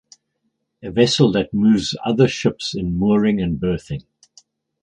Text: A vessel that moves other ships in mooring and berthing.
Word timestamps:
A 0.81 0.89
vessel 0.89 1.31
that 1.33 1.53
moves 1.53 1.95
other 2.03 2.27
ships 2.27 2.73
in 2.73 2.97
mooring 2.97 3.39
and 3.39 3.59
berthing. 3.59 4.01